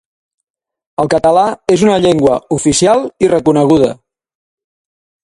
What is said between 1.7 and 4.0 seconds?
és una llengua oficial i reconeguda.